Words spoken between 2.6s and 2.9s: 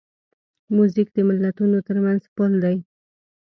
دی.